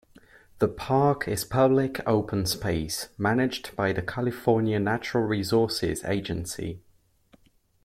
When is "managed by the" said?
3.19-4.01